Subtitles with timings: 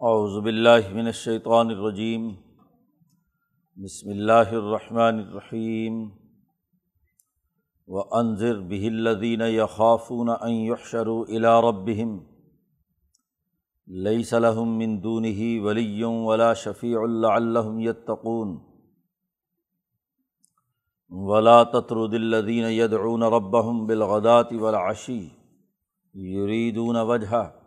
[0.00, 2.26] اعوذ باللہ من الشیطان الرجیم،
[3.76, 5.96] بسم اللہ الرحمن الرحیم
[7.88, 12.14] و انضر بہلدین یخافون ان یحشروا الى ربهم
[14.06, 18.56] لیس لهم من دونه ولی ولا شفیع لعلهم یتقون،
[21.10, 25.22] ولا تطرد الذین یدعون ربهم بالغداة والعشی،
[26.14, 27.57] یریدون وجهه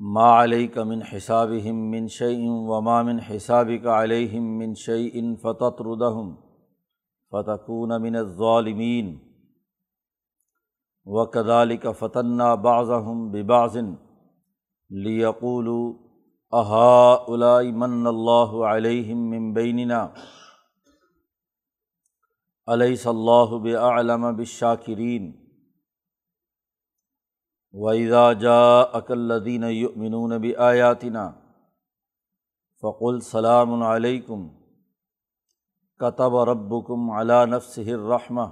[0.00, 6.34] ما علیہ من حساب من شعین وما من حساب کا علیہم من شعین فتح ردہم
[7.32, 9.16] فتقون من الظالمین
[11.06, 13.92] و کدال کا فتنہ بعضم بباظن
[14.90, 15.80] لیقولو
[16.52, 20.06] احا من اللہ علیہم من بیننا
[22.68, 25.30] علیہ صلی بعلم بشاکرین
[27.74, 31.30] ویدا جا اکلدین یؤمنون بآیاتنا
[32.82, 34.46] فقل سلام علیکم
[36.00, 38.46] کتب ربکم علی نفسہ الرحمہ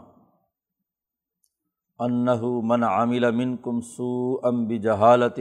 [2.00, 5.38] انہ من عمل منکم سوءا بجہالۃ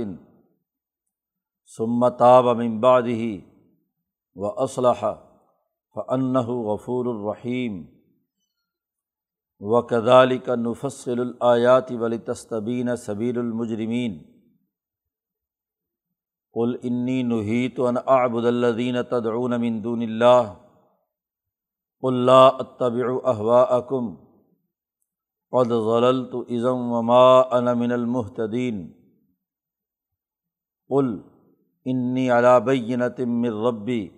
[1.72, 3.20] ثم تاب من بعدہ
[4.36, 5.04] واصلح
[5.95, 7.84] فانہ غفور الرحیم
[9.59, 14.23] و کدال کا نفصل الآیات ولی تستبین صبیر المجرمین۔
[16.53, 20.53] قل انی نحیت ان اعبد الدین تدعون من دون اللہ۔
[22.02, 24.16] اللہ اتبع احواءکم
[25.52, 28.92] قد ضللت ازم وما انا من المحتدین
[30.89, 31.17] قل
[31.86, 34.09] انی علی من ربی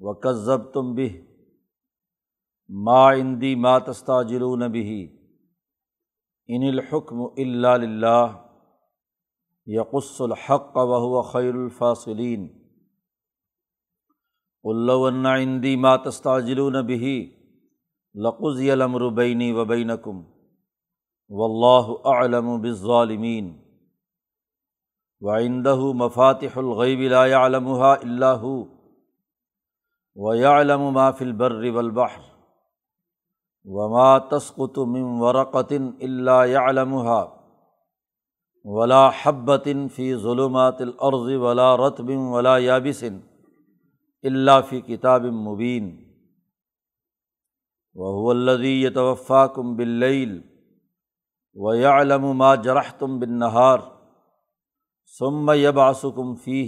[0.00, 1.35] و کذبتم به
[2.68, 5.06] ما عندی ما تستاجرون به.
[6.48, 8.36] ان الحکم اللہ
[9.66, 12.48] یقص الحق وهو خیر الفاصلین
[14.64, 17.14] اللہ عندی ما تستاجرون به
[18.14, 20.22] لقضی الامر بینی و بینکم
[21.30, 23.56] واللہ اعلم بالظالمین
[25.20, 28.56] وعنده مفاتح الغیب لا يعلمها الا هو،
[30.14, 32.35] ويعلم ما في البر والبحر.
[33.66, 37.24] وما تسقط من ورقۃن اللہ علمہ
[38.64, 43.18] ولا حبتن فی ظلمات العرض ولا رتب ولا یابسن
[44.24, 45.90] اللہ فی کتاب مبین
[47.96, 50.40] وہ الدی یتوفا کم بلعیل
[51.56, 53.78] و علم ما جرح تم بن نہار
[55.20, 56.62] ثم یباسکم فی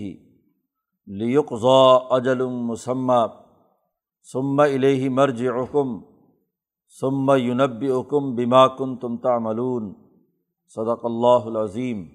[1.08, 1.80] لیقضا
[2.10, 3.24] اجل مسمہ
[4.28, 5.98] ثم الہ مرج حکم
[6.92, 9.92] ثم یونب حکم بما کن تم تعملون.
[10.76, 12.06] صدق اللہ العظیم.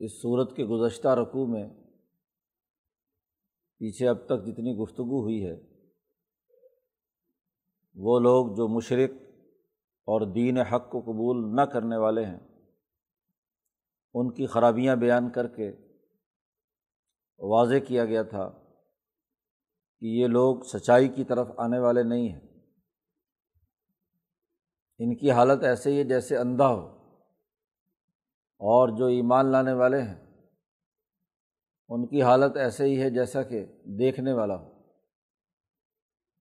[0.00, 1.66] اس صورت کے گزشتہ رقوع میں
[3.80, 5.56] پیچھے اب تک جتنی گفتگو ہوئی ہے،
[7.96, 9.10] وہ لوگ جو مشرق
[10.08, 12.38] اور دین حق کو قبول نہ کرنے والے ہیں،
[14.14, 15.70] ان کی خرابیاں بیان کر کے
[17.40, 18.50] واضح کیا گیا تھا
[20.00, 22.40] کہ یہ لوگ سچائی کی طرف آنے والے نہیں ہیں۔
[24.98, 26.96] ان کی حالت ایسے ہی ہے جیسے اندھا ہو۔
[28.58, 30.26] اور جو ایمان لانے والے ہیں،
[31.88, 34.70] ان کی حالت ایسے ہی ہے جیسا کہ دیکھنے والا ہو۔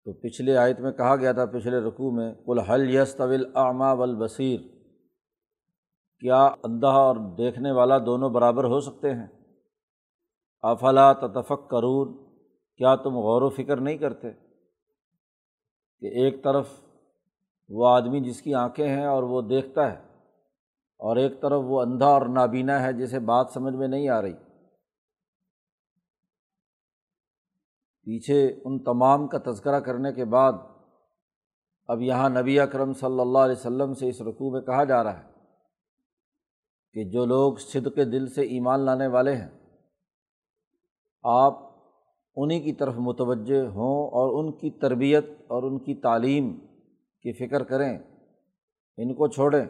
[0.04, 3.92] تو پچھلے آیت میں کہا گیا تھا، پچھلے رقوع میں کل حل یس طویل اعما
[3.92, 4.60] والبصیر۔
[6.20, 9.35] کیا اندھا اور دیکھنے والا دونوں برابر ہو سکتے ہیں؟
[10.64, 12.16] افلا تفق کرون
[12.80, 14.32] کیا تم غور و فکر نہیں کرتے
[16.02, 16.68] کہ ایک طرف
[17.70, 19.96] وہ آدمی جس کی آنکھیں ہیں اور وہ دیکھتا ہے،
[21.00, 24.34] اور ایک طرف وہ اندھا اور نابینا ہے جسے بات سمجھ میں نہیں آ رہی؟
[28.06, 30.52] پیچھے ان تمام کا تذکرہ کرنے کے بعد
[31.88, 35.18] اب یہاں نبی اکرم صلی اللہ علیہ وسلم سے اس رقوع میں کہا جا رہا
[35.18, 35.24] ہے
[36.94, 39.48] کہ جو لوگ صدق دل سے ایمان لانے والے ہیں
[41.26, 41.58] آپ
[42.36, 46.56] انہیں کی طرف متوجہ ہوں اور ان کی تربیت اور ان کی تعلیم
[47.22, 47.98] کی فکر کریں،
[48.96, 49.64] ان کو چھوڑیں۔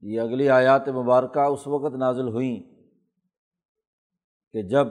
[0.00, 2.62] یہ اگلی آیات مبارکہ اس وقت نازل ہوئیں
[4.52, 4.86] کہ جب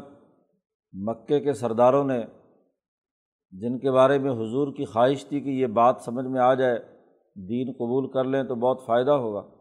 [0.94, 2.24] مکے کے سرداروں نے،
[3.52, 6.80] جن کے بارے میں حضور کی خواہش تھی کہ یہ بات سمجھ میں آ جائے،
[7.36, 9.57] دین قبول کر لیں تو بہت فائدہ ہوگا۔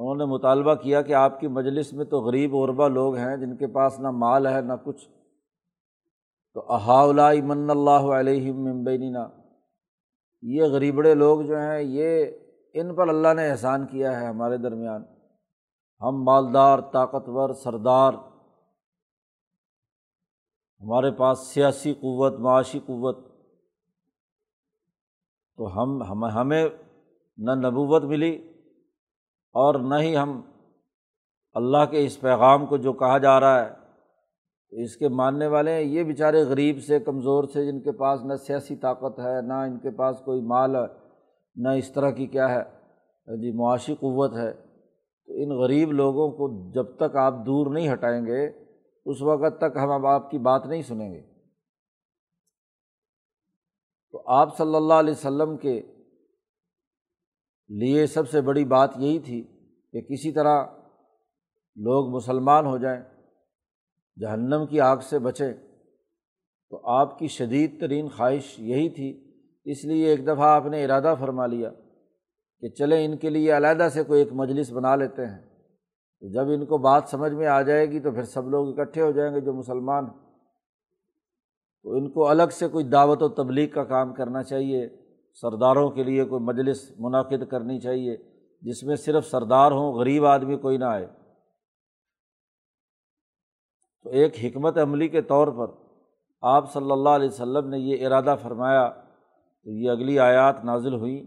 [0.00, 3.56] انہوں نے مطالبہ کیا کہ آپ کی مجلس میں تو غریب غربا لوگ ہیں جن
[3.56, 5.08] کے پاس نہ مال ہے نہ کچھ۔
[6.54, 9.18] تو احاء من اللہ علیہ ممبینہ
[10.42, 12.26] یہ غریبڑے لوگ جو ہیں، یہ
[12.74, 15.04] ان پر اللہ نے احسان کیا ہے ہمارے درمیان۔
[16.00, 18.12] ہم مالدار، طاقتور، سردار۔
[20.80, 23.18] ہمارے پاس سیاسی قوت، معاشی قوت۔
[25.56, 26.68] تو ہم ہم، ہمیں
[27.36, 28.49] نہ نبوت ملی
[29.54, 30.40] اور نہ ہی ہم
[31.52, 33.70] اللہ کے اس پیغام کو جو کہا جا رہا ہے
[34.70, 38.24] تو اس کے ماننے والے ہیں۔ یہ بیچارے غریب سے، کمزور سے، جن کے پاس
[38.24, 40.86] نہ سیاسی طاقت ہے، نہ ان کے پاس کوئی مال ہے،
[41.56, 42.80] نہ اس طرح کی کیا ہے
[43.36, 44.52] جی معاشی قوت ہے۔
[45.26, 48.46] تو ان غریب لوگوں کو جب تک آپ دور نہیں ہٹائیں گے،
[49.06, 51.22] اس وقت تک ہم اب آپ کی بات نہیں سنیں گے۔
[54.12, 55.80] تو آپ صلی اللہ علیہ و سلم کے
[57.70, 59.42] لیے سب سے بڑی بات یہی تھی
[59.92, 60.64] کہ کسی طرح
[61.76, 63.02] لوگ مسلمان ہو جائیں،
[64.20, 65.52] جہنم کی آگ سے بچیں،
[66.70, 69.30] تو آپ کی شدید ترین خواہش یہی تھی۔
[69.64, 71.70] اس لیے ایک دفعہ آپ نے ارادہ فرما لیا
[72.60, 75.38] کہ چلیں ان کے لیے علیحدہ سے کوئی ایک مجلس بنا لیتے ہیں۔
[76.20, 79.02] تو جب ان کو بات سمجھ میں آ جائے گی تو پھر سب لوگ اکٹھے
[79.02, 80.30] ہو جائیں گے جو مسلمان ہیں۔
[81.82, 84.88] تو ان کو الگ سے کوئی دعوت و تبلیغ کا کام کرنا چاہیے۔
[85.34, 88.16] سرداروں کے لیے کوئی مجلس منعقد کرنی چاہیے،
[88.62, 91.06] جس میں صرف سردار ہوں، غریب آدمی کوئی نہ آئے۔
[94.02, 95.74] تو ایک حکمت عملی کے طور پر
[96.42, 98.88] آپ صلی اللہ علیہ و نے یہ ارادہ فرمایا،
[99.64, 101.26] تو یہ اگلی آیات نازل ہوئیں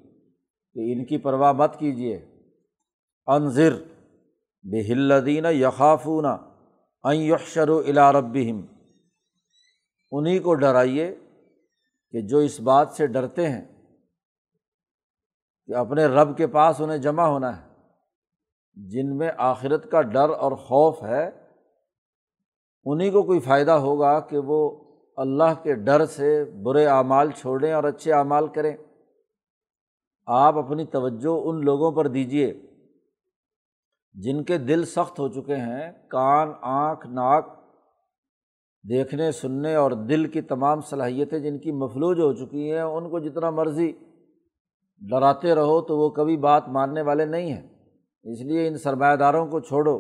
[0.74, 2.16] کہ ان کی پرواہ مت کیجیے
[3.28, 3.74] انضر
[4.64, 6.26] بہلدین یقافون
[7.14, 8.66] یکشر و الا ربہم۔
[10.12, 11.16] انہیں کو ڈرائیے
[12.12, 13.73] کہ جو اس بات سے ڈرتے ہیں
[15.68, 17.74] کہ اپنے رب کے پاس انہیں جمع ہونا ہے۔
[18.90, 21.30] جن میں آخرت کا ڈر اور خوف ہے
[22.86, 24.86] انہیں کو کوئی فائدہ ہوگا کہ وہ
[25.18, 28.78] اللہ کے ڈر سے برے اعمال چھوڑیں اور اچھے اعمال کریں۔
[30.26, 32.54] آپ اپنی توجہ ان لوگوں پر دیجیے
[34.14, 37.48] جن کے دل سخت ہو چکے ہیں، کان، آنکھ، ناک،
[38.90, 43.20] دیکھنے، سننے اور دل کی تمام صلاحیتیں جن کی مفلوج ہو چکی ہیں، ان کو
[43.20, 43.94] جتنا مرضی
[45.10, 47.68] ڈراتے رہو تو وہ کبھی بات ماننے والے نہیں ہیں۔
[48.24, 49.98] اس لیے ان سرمایہ داروں کو چھوڑو۔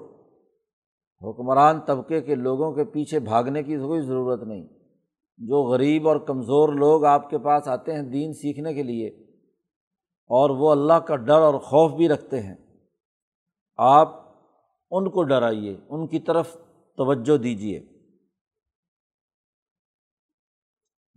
[1.21, 4.67] حکمران طبقے کے لوگوں کے پیچھے بھاگنے کی کوئی ضرورت نہیں۔
[5.38, 9.07] جو غریب اور کمزور لوگ آپ کے پاس آتے ہیں دین سیکھنے کے لیے،
[10.29, 12.55] اور وہ اللہ کا ڈر اور خوف بھی رکھتے ہیں۔
[13.79, 14.09] آپ
[14.91, 16.55] ان کو ڈرائیے، ان کی طرف
[16.97, 17.79] توجہ دیجیے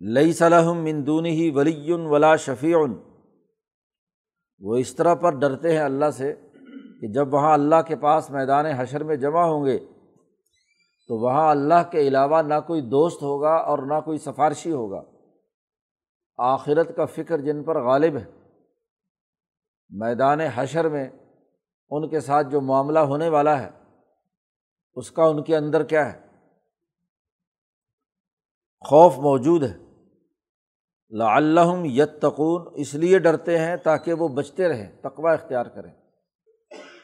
[0.01, 2.77] لئی صلاحم مندون ہی ولی ولا شفیع
[4.59, 6.35] وہ اس طرح پر ڈرتے ہیں اللہ سے
[7.01, 9.79] کہ جب وہاں اللہ کے پاس میدان حشر میں جمع ہوں گے،
[11.09, 15.03] تو وہاں اللہ کے علاوہ نہ کوئی دوست ہوگا اور نہ کوئی سفارشی ہوگا۔
[16.39, 18.25] آخرت کا فکر جن پر غالب ہے۔
[19.91, 21.09] میدان حشر میں
[21.91, 23.71] ان کے ساتھ جو معاملہ ہونے والا ہے،
[24.95, 26.27] اس کا ان کے اندر کیا ہے؟
[28.81, 29.86] خوف موجود ہے۔
[31.11, 35.91] لعلہم یتقون، اس لیے ڈرتے ہیں تاکہ وہ بچتے رہیں تقوا اختیار کریں۔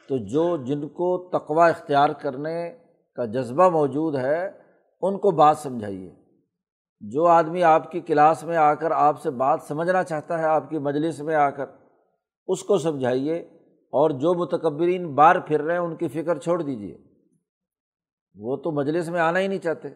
[0.08, 2.78] تو جو جن کو تقوا اختیار کرنے
[3.16, 4.46] کا جذبہ موجود ہے،
[5.02, 6.14] ان کو بات سمجھائیے۔
[7.00, 10.70] جو آدمی آپ کی کلاس میں آ کر آپ سے بات سمجھنا چاہتا ہے، آپ
[10.70, 11.66] کی مجلس میں آ کر،
[12.46, 13.36] اس کو سمجھائیے
[13.90, 16.98] اور جو متکبرین بار پھر رہے ہیں، ان کی فکر چھوڑ دیجیے
[18.34, 19.88] وہ تو مجلس میں آنا ہی نہیں چاہتے،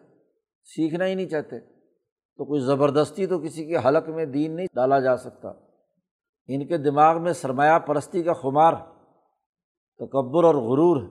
[0.63, 1.76] سیکھنا ہی نہیں چاہتے۔
[2.37, 5.49] تو کوئی زبردستی تو کسی کے حلق میں دین نہیں ڈالا جا سکتا۔
[6.47, 8.73] ان کے دماغ میں سرمایہ پرستی کا خمار
[9.97, 11.07] تکبر اور غرور ہے۔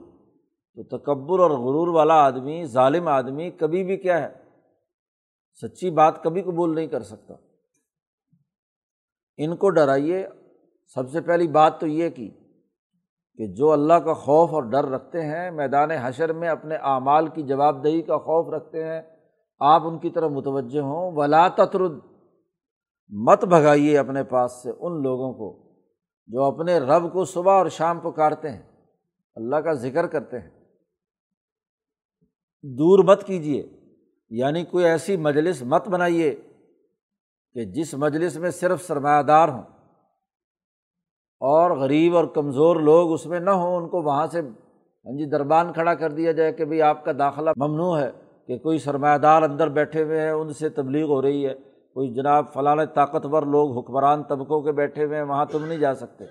[0.75, 4.33] تو تکبر اور غرور والا آدمی، ظالم آدمی کبھی بھی کیا ہے؟
[5.61, 7.33] سچی بات کبھی قبول نہیں کر سکتا۔
[9.37, 10.27] ان کو ڈرائیے۔
[10.87, 12.29] سب سے پہلی بات تو یہ کی
[13.35, 17.43] کہ جو اللہ کا خوف اور ڈر رکھتے ہیں، میدان حشر میں اپنے اعمال کی
[17.43, 19.01] جواب دہی کا خوف رکھتے ہیں
[19.59, 21.99] آپ ان کی طرف متوجہ ہوں۔ ولا تطرد۔
[23.09, 25.75] مت بھگائیے اپنے پاس سے ان لوگوں کو
[26.27, 28.61] جو اپنے رب کو صبح اور شام پکارتے ہیں۔
[29.35, 30.49] اللہ کا ذکر کرتے ہیں۔
[32.63, 33.69] دور مت کیجیے
[34.29, 36.35] یعنی کوئی ایسی مجلس مت بنائیے
[37.53, 39.63] کہ جس مجلس میں صرف سرمایہ دار ہوں
[41.39, 45.29] اور غریب اور کمزور لوگ اس میں نہ ہوں۔ ان کو وہاں سے ہاں جی
[45.29, 48.11] دربان کھڑا کر دیا جائے کہ بھائی آپ کا داخلہ ممنوع ہے۔
[48.47, 51.53] کہ کوئی سرمایہ دار اندر بیٹھے ہوئے ہیں، ان سے تبلیغ ہو رہی ہے۔
[51.93, 55.93] کوئی جناب فلاں طاقتور لوگ، حکمران طبقوں کے بیٹھے ہوئے ہیں، وہاں تم نہیں جا
[55.93, 56.25] سکتے۔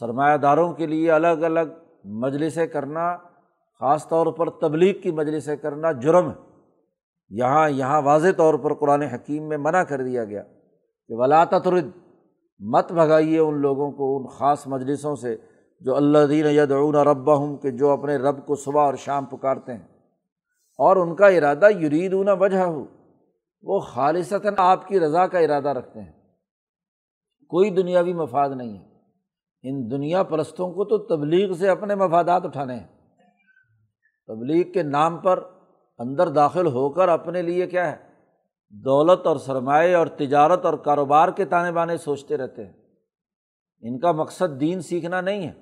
[0.00, 1.68] سرمایہ داروں کے لیے الگ الگ
[2.04, 3.16] مجلسیں کرنا،
[3.80, 6.34] خاص طور پر تبلیغ کی مجلسیں کرنا جرم ہے۔
[7.28, 10.42] یہاں یہاں واضح طور پر قرآن حکیم میں منع کر دیا گیا
[11.08, 11.86] کہ ولا ترد
[12.58, 15.36] مت بھگائیے ان لوگوں کو، ان خاص مجلسوں سے
[15.80, 19.74] جو اللہ دین یدعون رب ہوں کہ جو اپنے رب کو صبح اور شام پکارتے
[19.74, 19.89] ہیں۔
[20.80, 22.86] اور ان کا ارادہ یریدون وجہ ہو
[23.62, 26.12] وہ خالصتاً آپ کی رضا کا ارادہ رکھتے ہیں۔
[27.48, 28.84] کوئی دنیاوی مفاد نہیں ہے۔
[29.62, 32.86] ان دنیا پرستوں کو تو تبلیغ سے اپنے مفادات اٹھانے ہیں۔
[34.26, 35.44] تبلیغ کے نام پر
[35.98, 37.96] اندر داخل ہو کر اپنے لیے کیا ہے؟
[38.70, 42.72] دولت اور سرمایہ اور تجارت اور کاروبار کے تانے بانے سوچتے رہتے ہیں۔
[43.80, 45.52] ان کا مقصد دین سیکھنا نہیں ہے۔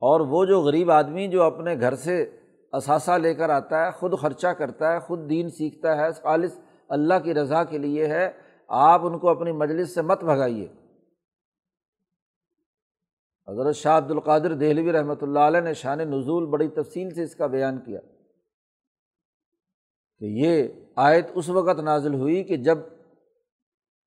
[0.00, 2.30] اور وہ جو غریب آدمی جو اپنے گھر سے
[2.72, 7.14] اثاثہ لے کر آتا ہے، خود خرچہ کرتا ہے، خود دین سیکھتا ہے، خالص اللہ
[7.24, 8.30] کی رضا کے لیے ہے،
[8.68, 10.68] آپ ان کو اپنی مجلس سے مت بھگائیے۔
[13.48, 17.34] حضرت شاہ عبد القادر دہلوی رحمۃ اللہ علیہ نے شان نزول بڑی تفصیل سے اس
[17.34, 18.00] کا بیان کیا
[20.18, 22.78] کہ یہ آیت اس وقت نازل ہوئی کہ جب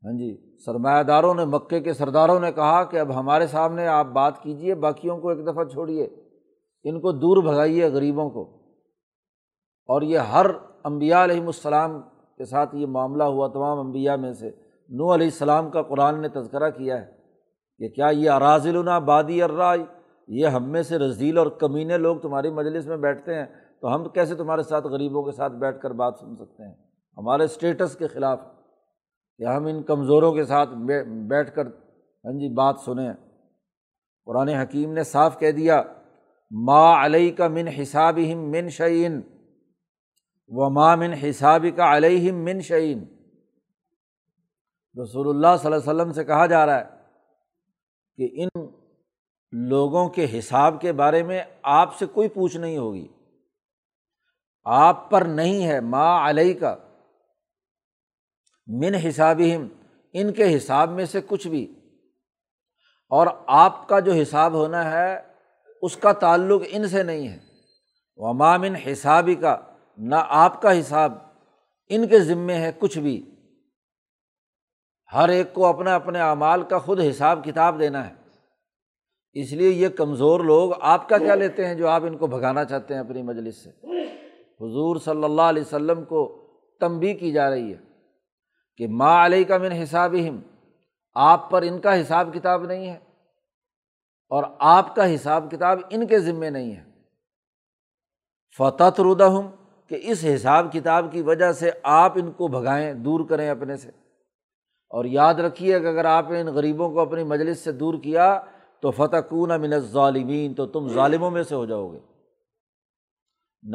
[0.04, 4.06] ہاں جی سرمایہ داروں نے مکے کے سرداروں نے کہا کہ اب ہمارے سامنے آپ
[4.06, 6.25] بات کیجیے باقیوں کو ایک دفعہ چھوڑیے۔
[6.86, 8.44] ان کو دور بھگائیے غریبوں کو۔
[9.90, 10.46] اور یہ ہر
[10.84, 12.02] امبیا علیہم السلام
[12.38, 14.50] کے ساتھ یہ معاملہ ہوا تمام امبیا میں سے۔
[14.90, 17.12] نو علیہ السلام کا قرآن نے تذکرہ کیا ہے
[17.78, 19.84] کہ کیا یہ اراضل بادی ارائے
[20.28, 23.46] یہ ہم میں سے رضیل اور کمینے لوگ تمہاری مجلس میں بیٹھتے ہیں
[23.82, 26.74] تو ہم کیسے تمہارے ساتھ غریبوں کے ساتھ بیٹھ کر بات سن سکتے ہیں؟
[27.18, 28.40] ہمارے اسٹیٹس کے خلاف
[29.38, 30.70] کہ ہم ان کمزوروں کے ساتھ
[31.30, 33.14] بیٹھ کر ہاں جی بات سنیں۔
[34.26, 35.84] قرآن حکیم نے صاف کہہ دیا
[36.52, 39.22] ما علیہ کا من حساب ہم من شعین
[40.48, 43.04] و ما من حساب کا علیہ من شعین
[45.02, 46.84] رسول اللہ صلی اللہ علیہ وسلم سے کہا جا رہا ہے
[48.18, 48.66] کہ ان
[49.52, 53.08] لوگوں کے حساب کے بارے میں آپ سے کوئی پوچھ نہیں ہوگی۔
[54.66, 56.76] آپ پر نہیں ہے ماں علیہ کا
[58.68, 59.42] من حساب
[60.14, 61.82] ان کے حساب میں سے کچھ بھی۔
[63.10, 65.35] اور آپ کا جو حساب ہونا ہے
[65.86, 67.38] اس کا تعلق ان سے نہیں ہے۔
[68.18, 69.58] وہ من حسابی کا
[69.98, 71.14] نہ آپ کا حساب
[71.90, 73.32] ان کے ذمے ہے کچھ بھی۔
[75.14, 78.14] ہر ایک کو اپنے اپنے اعمال کا خود حساب کتاب دینا ہے۔
[79.34, 82.66] اس لیے یہ کمزور لوگ آپ کا کیا لیتے ہیں جو آپ ان کو بھگانا
[82.66, 83.70] چاہتے ہیں اپنی مجلس سے؟
[84.62, 86.48] حضور صلی اللہ علیہ وسلم کو
[86.80, 87.78] تنبی کی جا رہی ہے
[88.78, 90.40] کہ ماں علیہ کا من حساب ہم
[91.16, 93.00] آپ پر ان کا حساب کتاب نہیں ہے۔
[94.30, 96.84] اور آپ کا حساب کتاب ان کے ذمے نہیں ہے۔
[98.58, 99.52] فتح ردا ہوں
[99.88, 103.90] کہ اس حساب کتاب کی وجہ سے آپ ان کو بھگائیں، دور کریں اپنے سے۔
[104.90, 108.42] اور یاد رکھیے کہ اگر آپ نے ان غریبوں کو اپنی مجلس سے دور کیا،
[108.80, 112.00] تو فتح کون من ظالمین تو تم ظالموں میں سے ہو جاؤ گے۔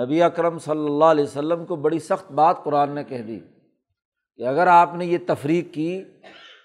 [0.04, 3.40] نبی اکرم صلی اللہ علیہ وسلم کو بڑی سخت بات قرآن نے کہہ دی
[4.36, 6.04] کہ اگر آپ نے یہ تفریق کی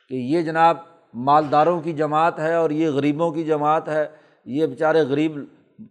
[0.10, 0.78] کہ یہ جناب
[1.16, 4.08] مالداروں کی جماعت ہے اور یہ غریبوں کی جماعت ہے،
[4.46, 5.38] یہ بیچارے غریب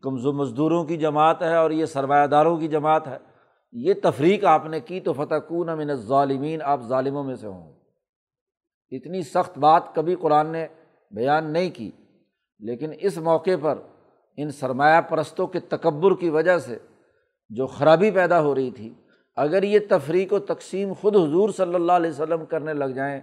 [0.02, 3.18] کمزور مزدوروں کی جماعت ہے اور یہ سرمایہ داروں کی جماعت ہے۔
[3.72, 7.72] یہ تفریق آپ نے کی تو فتح کون امن ظالمین آپ ظالموں میں سے ہوں۔
[8.90, 10.66] اتنی سخت بات کبھی قرآن نے
[11.10, 11.90] بیان نہیں کی،
[12.58, 13.78] لیکن اس موقع پر
[14.36, 16.78] ان سرمایہ پرستوں کے تکبر کی وجہ سے
[17.48, 18.94] جو خرابی پیدا ہو رہی تھی،
[19.36, 23.20] اگر یہ تفریق و تقسیم خود حضور صلی اللہ علیہ وسلم کرنے لگ جائیں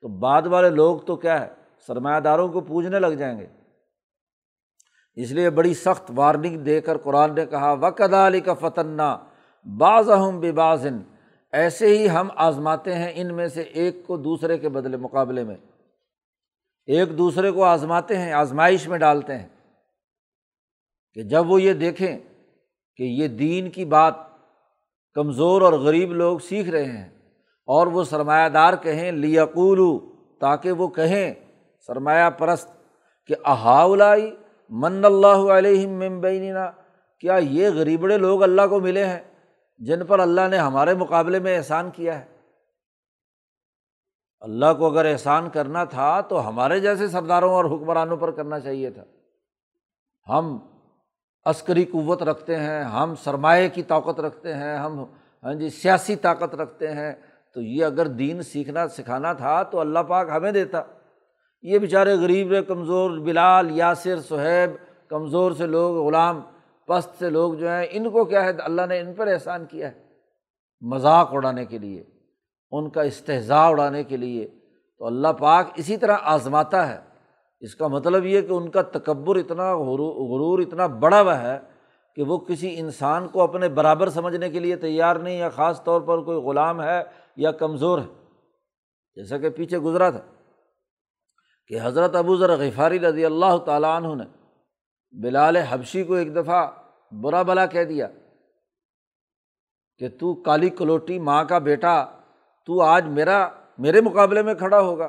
[0.00, 1.48] تو بعد والے لوگ تو کیا ہے
[1.86, 3.46] سرمایہ داروں کو پوجنے لگ جائیں گے۔
[5.14, 9.26] اس لیے بڑی سخت وارننگ دے کر قرآن نے کہا وقد علی کا فتنہ
[9.78, 10.98] بعض ہم بے بازن
[11.52, 15.56] ایسے ہی ہم آزماتے ہیں ان میں سے ایک کو دوسرے کے بدلے، مقابلے میں۔
[16.86, 19.48] ایک دوسرے کو آزماتے ہیں، آزمائش میں ڈالتے ہیں۔
[21.14, 22.18] کہ جب وہ یہ دیکھیں
[22.96, 24.14] کہ یہ دین کی بات
[25.14, 27.17] کمزور اور غریب لوگ سیکھ رہے ہیں
[27.68, 29.98] اور وہ سرمایہ دار کہیں لیقولو
[30.40, 31.34] تاکہ وہ کہیں،
[31.88, 32.68] سرمایہ پرست،
[33.28, 34.30] کہ احاؤلائی
[34.70, 36.70] من اللہ علیہ ممبینہ
[37.22, 39.20] کیا یہ غریبڑے لوگ اللہ کو ملے ہیں
[39.80, 42.24] جن پر اللہ نے ہمارے مقابلے میں احسان کیا ہے؟
[44.40, 48.90] اللہ کو اگر احسان کرنا تھا تو ہمارے جیسے سرداروں اور حکمرانوں پر کرنا چاہیے
[48.90, 49.04] تھا۔
[50.26, 50.58] ہم
[51.46, 55.04] عسکری قوت رکھتے ہیں، ہم سرمایہ کی طاقت رکھتے ہیں، ہم
[55.44, 57.12] ہاں جی سیاسی طاقت رکھتے ہیں
[57.58, 60.82] تو یہ اگر دین سیکھنا سکھانا تھا تو اللہ پاک ہمیں دیتا۔
[61.62, 64.76] یہ بیچارے غریب کمزور، بلال، یاسر صہیب
[65.08, 66.40] کمزور سے لوگ، غلام،
[66.86, 69.88] پست سے لوگ جو ہیں، ان کو کیا ہے؟ اللہ نے ان پر احسان کیا
[69.88, 70.02] ہے۔
[70.80, 72.04] مذاق اڑانے کے لیے،
[72.70, 74.48] ان کا استحضاء اڑانے کے لیے۔
[74.98, 76.98] تو اللہ پاک اسی طرح آزماتا ہے۔
[77.60, 81.58] اس کا مطلب یہ کہ ان کا تکبر اتنا غرور اتنا بڑا ہوا ہے
[82.16, 86.00] کہ وہ کسی انسان کو اپنے برابر سمجھنے کے لیے تیار نہیں یا خاص طور
[86.00, 87.02] پر کوئی غلام ہے
[87.38, 88.06] یا کمزور ہے۔
[89.16, 90.20] جیسا کہ پیچھے گزرا تھا
[91.66, 94.24] کہ حضرت ابو ذر غفاری رضی اللہ تعالیٰ عنہ نے
[95.22, 96.66] بلال حبشی کو ایک دفعہ
[97.12, 98.08] برا بلا کہہ دیا
[99.98, 102.04] کہ تو کالی کلوٹی ماں کا بیٹا،
[102.66, 105.08] تو آج میرا، میرے مقابلے میں کھڑا ہوگا۔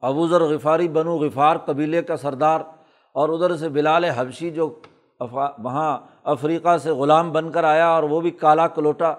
[0.00, 2.60] ابو ذر غفاری بنو غفار قبیلے کا سردار
[3.12, 4.80] اور ادھر سے بلال حبشی جو
[5.20, 9.14] وہاں افریقہ سے غلام بن کر آیا اور وہ بھی کالا کلوٹا۔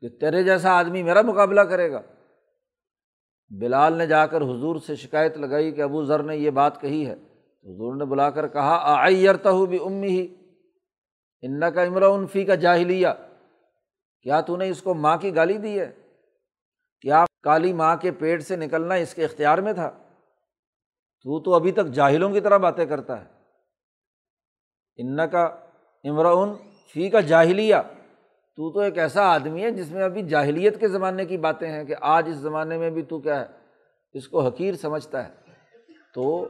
[0.00, 2.00] کہ تیرے جیسا آدمی میرا مقابلہ کرے گا۔
[3.60, 7.06] بلال نے جا کر حضور سے شکایت لگائی کہ ابو ذر نے یہ بات کہی
[7.06, 7.12] ہے۔
[7.62, 10.34] حضور نے بلا کر کہا آئرتا ہوں بھی امی ہی
[11.42, 13.08] ان کا عمر فی کا جاہلیہ۔
[14.22, 15.92] کیا تو نے اس کو ماں کی گالی دی ہے؟
[17.00, 19.90] کیا کالی ماں کے پیٹ سے نکلنا اس کے اختیار میں تھا؟
[21.22, 23.30] تو تو ابھی تک جاہلوں کی طرح باتیں کرتا ہے۔
[24.96, 25.56] ان کا
[26.04, 26.54] عمران
[26.92, 27.76] فی کا جاہلیہ۔
[28.58, 31.84] تو تو ایک ایسا آدمی ہے جس میں ابھی جاہلیت کے زمانے کی باتیں ہیں
[31.84, 33.46] کہ آج اس زمانے میں بھی تو کیا ہے،
[34.12, 35.30] اس کو حقیر سمجھتا ہے۔
[36.14, 36.48] تو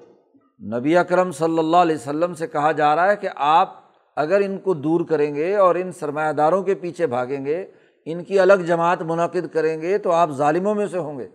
[0.75, 3.75] نبی اکرم صلی اللہ علیہ وسلم سے کہا جا رہا ہے کہ آپ
[4.17, 7.67] اگر ان کو دور کریں گے اور ان سرمایہ داروں کے پیچھے بھاگیں گے،
[8.05, 11.29] ان کی الگ جماعت منعقد کریں گے تو آپ ظالموں میں سے ہوں گے۔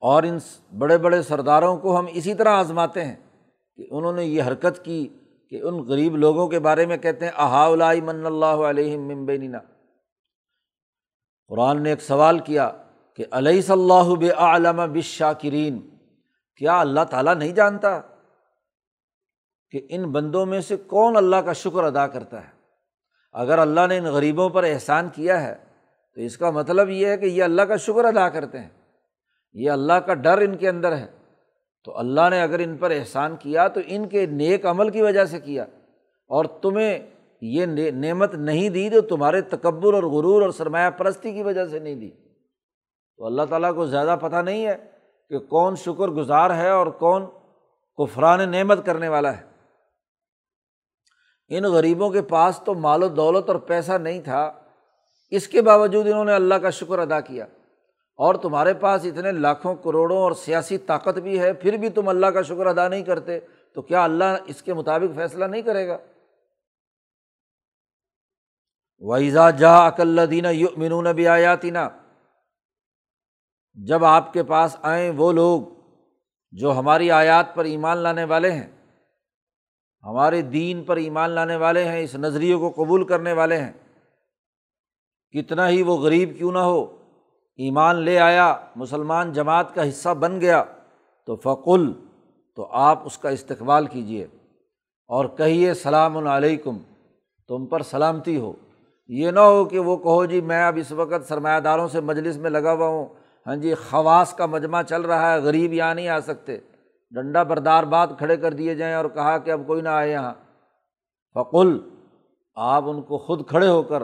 [0.00, 0.38] اور ان
[0.78, 3.16] بڑے بڑے سرداروں کو ہم اسی طرح آزماتے ہیں
[3.76, 5.08] کہ انہوں نے یہ حرکت کی
[5.54, 7.68] کہ ان غریب لوگوں کے بارے میں کہتے ہیں احا
[8.04, 9.56] من اللہ علیہ ممبینہ
[11.48, 12.70] قرآن نے ایک سوال کیا
[13.16, 15.90] کہ علیہ صلی اللہ علامہ بشاکرین
[16.56, 18.00] کیا اللہ تعالیٰ نہیں جانتا
[19.70, 22.52] کہ ان بندوں میں سے کون اللہ کا شکر ادا کرتا ہے؟
[23.32, 25.54] اگر اللہ نے ان غریبوں پر احسان کیا ہے،
[26.14, 28.68] تو اس کا مطلب یہ ہے کہ یہ اللہ کا شکر ادا کرتے ہیں۔
[29.52, 31.13] یہ اللہ کا ڈر ان کے اندر ہے۔
[31.84, 35.24] تو اللہ نے اگر ان پر احسان کیا تو ان کے نیک عمل کی وجہ
[35.24, 35.62] سے کیا۔
[36.28, 36.98] اور تمہیں
[37.40, 41.78] یہ نعمت نہیں دی تو تمہارے تکبر اور غرور اور سرمایہ پرستی کی وجہ سے
[41.78, 42.10] نہیں دی۔
[43.16, 44.90] تو اللہ تعالیٰ کو زیادہ پتہ نہیں ہے
[45.28, 47.26] کہ کون شکر گزار ہے اور کون
[47.98, 49.42] کفران نعمت کرنے والا ہے۔
[51.48, 54.52] ان غریبوں کے پاس تو مال و دولت اور پیسہ نہیں تھا۔
[55.30, 57.46] اس کے باوجود انہوں نے اللہ کا شکر ادا کیا۔
[58.18, 62.26] اور تمہارے پاس اتنے لاکھوں کروڑوں اور سیاسی طاقت بھی ہے، پھر بھی تم اللہ
[62.26, 63.38] کا شکر ادا نہیں کرتے،
[63.76, 65.98] تو کیا اللہ اس کے مطابق فیصلہ نہیں کرے گا؟
[69.02, 71.88] ویزا جا اکل دینا یو منون بھی آیاتینہ
[73.78, 75.62] جب آپ کے پاس آئیں وہ لوگ
[76.52, 78.66] جو ہماری آیات پر ایمان لانے والے ہیں،
[80.04, 83.72] ہمارے دین پر ایمان لانے والے ہیں، اس نظریے کو قبول کرنے والے ہیں،
[85.34, 86.84] کتنا ہی وہ غریب کیوں نہ ہو
[87.56, 90.64] ایمان لے آیا، مسلمان جماعت کا حصہ بن گیا،
[91.26, 91.92] تو فقل،
[92.56, 94.26] تو آپ اس کا استقبال کیجیے
[95.06, 96.78] اور کہیے، سلام علیکم،
[97.48, 98.52] تم پر سلامتی ہو۔
[99.08, 102.36] یہ نہ ہو کہ وہ کہو جی میں اب اس وقت سرمایہ داروں سے مجلس
[102.36, 103.06] میں لگا ہوا ہوں۔
[103.46, 106.58] ہاں جی خواص کا مجمع چل رہا ہے، غریب یہاں نہیں آ سکتے۔
[107.10, 110.32] ڈنڈا بردار بات کھڑے کر دیے جائیں اور کہا کہ اب کوئی نہ آئے یہاں۔
[111.34, 111.80] فقل،
[112.54, 114.02] آپ ان کو خود کھڑے ہو کر،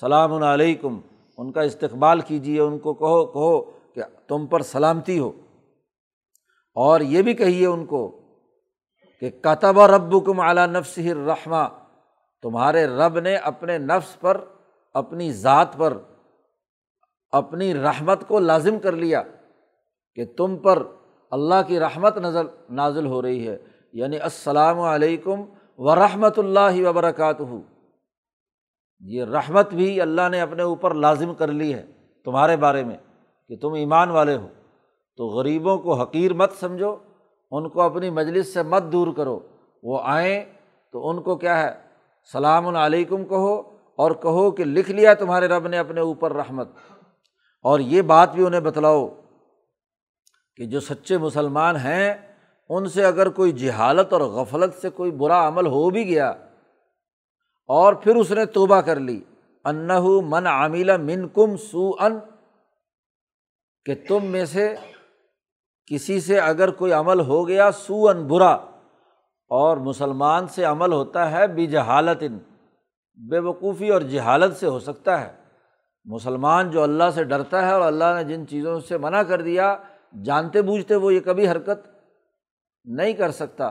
[0.00, 1.00] سلام علیکم
[1.38, 5.32] ان کا استقبال کیجیے ان کو کہو کہو کہ تم پر سلامتی ہو۔
[6.74, 8.20] اور یہ بھی کہیے ان کو
[9.20, 11.68] کہ کتب رب کم اعلیٰ نفس رحمٰ
[12.42, 14.44] تمہارے رب نے اپنے نفس پر،
[14.94, 15.98] اپنی ذات پر،
[17.32, 19.22] اپنی رحمت کو لازم کر لیا
[20.14, 20.82] کہ تم پر
[21.30, 23.58] اللہ کی رحمت نظر، نازل ہو رہی ہے۔
[23.92, 25.40] یعنی السلام علیکم
[25.78, 27.71] و رحمۃ اللہ وبرکاتہ۔
[29.02, 31.86] یہ رحمت بھی اللہ نے اپنے اوپر لازم کر لی ہے
[32.24, 32.96] تمہارے بارے میں
[33.48, 34.48] کہ تم ایمان والے ہو۔
[35.16, 36.96] تو غریبوں کو حقیر مت سمجھو،
[37.50, 39.40] ان کو اپنی مجلس سے مت دور کرو۔
[39.82, 40.44] وہ آئیں
[40.92, 41.74] تو ان کو کیا ہے؟
[42.32, 43.62] سلام علیکم کہو
[43.96, 46.68] اور کہو کہ لکھ لیا تمہارے رب نے اپنے اوپر رحمت۔
[47.62, 49.08] اور یہ بات بھی انہیں بتلاؤ
[50.56, 52.14] کہ جو سچے مسلمان ہیں،
[52.68, 56.32] ان سے اگر کوئی جہالت اور غفلت سے کوئی برا عمل ہو بھی گیا
[57.68, 59.20] اور پھر اس نے توبہ کر لی۔
[59.64, 59.90] انّ
[60.28, 62.18] من عاملہ من کم سو ان
[63.86, 64.74] کہ تم میں سے
[65.90, 68.52] کسی سے اگر کوئی عمل ہو گیا سو ان برا،
[69.50, 72.38] اور مسلمان سے عمل ہوتا ہے بے جہالت ان
[73.18, 75.30] بے وقوفی اور جہالت سے ہو سکتا ہے۔
[76.06, 79.74] مسلمان جو اللہ سے ڈرتا ہے اور اللہ نے جن چیزوں سے منع کر دیا،
[80.24, 81.86] جانتے بوجھتے وہ یہ کبھی حرکت
[82.86, 83.70] نہیں کر سکتا۔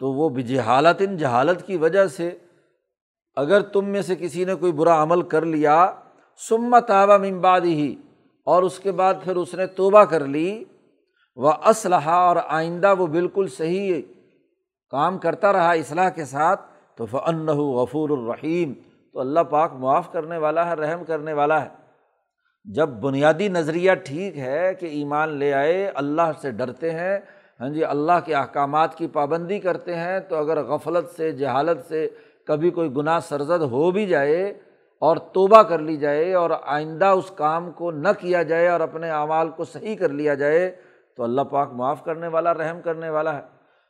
[0.00, 2.30] تو وہ جہالت ان جہالت کی وجہ سے
[3.36, 5.76] اگر تم میں سے کسی نے کوئی برا عمل کر لیا
[6.40, 7.94] سما تابہ ممباد ہی
[8.46, 10.64] اور اس کے بعد پھر اس نے توبہ کر لی
[11.36, 14.02] وہ اسلحہ اور آئندہ وہ بالکل صحیح
[14.92, 16.60] کام کرتا رہا اصلاح کے ساتھ،
[16.96, 18.72] تو فن غفور الرحیم
[19.14, 21.68] تو اللہ پاک معاف کرنے والا ہے، رحم کرنے والا ہے۔
[22.64, 27.18] جب بنیادی نظریہ ٹھیک ہے کہ ایمان لے آئے، اللہ سے ڈرتے ہیں
[27.60, 32.06] ہاں جی اللہ کے احکامات کی پابندی کرتے ہیں، تو اگر غفلت سے، جہالت سے
[32.46, 34.58] کبھی کوئی گناہ سرزد ہو بھی جائے
[34.98, 39.10] اور توبہ کر لی جائے اور آئندہ اس کام کو نہ کیا جائے اور اپنے
[39.10, 40.76] اعمال کو صحیح کر لیا جائے،
[41.16, 43.42] تو اللہ پاک معاف کرنے والا، رحم کرنے والا ہے۔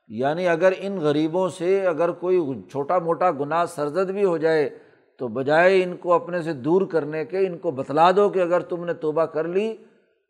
[0.08, 4.78] یعنی اگر ان غریبوں سے اگر کوئی چھوٹا موٹا گناہ سرزد بھی ہو جائے،
[5.18, 8.60] تو بجائے ان کو اپنے سے دور کرنے کے، ان کو بتلا دو کہ اگر
[8.60, 9.76] تم نے توبہ کر لی،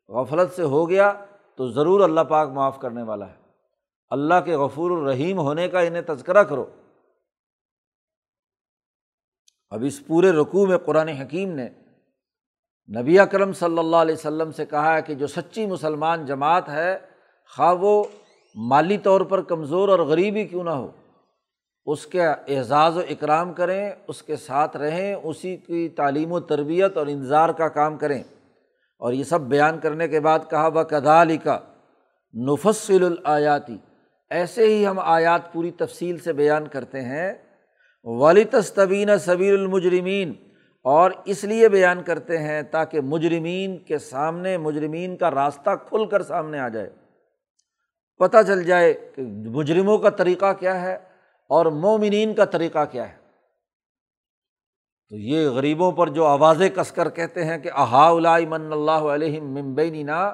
[0.09, 1.13] غفلت سے ہو گیا،
[1.57, 3.45] تو ضرور اللہ پاک معاف کرنے والا ہے۔
[4.11, 6.65] اللہ کے غفور الرحیم ہونے کا انہیں تذکرہ کرو۔
[9.75, 11.69] اب اس پورے رقوع میں قرآن حکیم نے
[13.01, 16.99] نبی اکرم صلی اللہ علیہ وسلم سے کہا ہے کہ جو سچی مسلمان جماعت ہے،
[17.57, 18.05] خواہ وہ
[18.55, 20.91] مالی طور پر کمزور اور غریب ہی کیوں نہ ہو،
[21.87, 26.97] اس کے اعزاز و اکرام کریں، اس کے ساتھ رہیں، اسی کی تعلیم و تربیت
[26.97, 28.23] اور انظار کا کام کریں۔
[28.99, 31.59] اور یہ سب بیان کرنے کے بعد کہا وہ کدا کا
[32.35, 33.77] نفصل الیاتی
[34.31, 37.33] ایسے ہی ہم آیات پوری تفصیل سے بیان کرتے ہیں۔
[38.05, 38.45] ولی
[39.19, 40.33] صبیر المجرمین
[40.83, 46.23] اور اس لیے بیان کرتے ہیں تاکہ مجرمین کے سامنے، مجرمین کا راستہ کھل کر
[46.23, 46.91] سامنے آ جائے۔
[48.19, 50.95] پتہ چل جائے کہ مجرموں کا طریقہ کیا ہے
[51.49, 53.17] اور مومنین کا طریقہ کیا ہے۔
[55.09, 58.13] تو یہ غریبوں پر جو آوازیں کس کر کہتے ہیں کہ احا
[58.49, 60.33] من اللہ علیہ ممبینینا